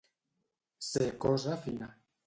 Ser 0.87 1.11
cosa 1.27 1.63
fina. 1.67 1.95